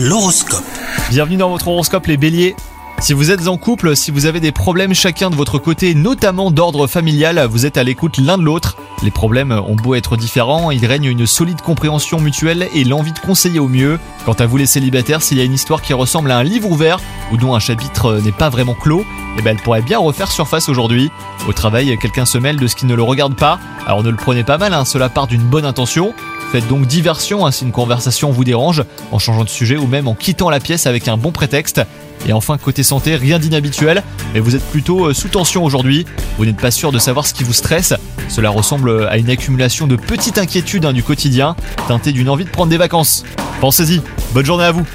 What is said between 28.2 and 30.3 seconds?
vous dérange, en changeant de sujet ou même en